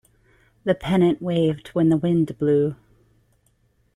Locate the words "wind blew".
1.97-2.75